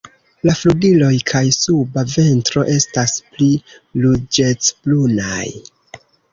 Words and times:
La 0.47 0.53
flugiloj 0.59 1.11
kaj 1.31 1.41
suba 1.57 2.05
ventro 2.15 2.65
estas 2.77 3.15
pli 3.37 3.51
ruĝecbrunaj. 4.07 5.49